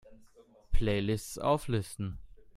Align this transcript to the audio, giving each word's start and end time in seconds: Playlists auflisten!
Playlists 0.71 1.37
auflisten! 1.37 2.17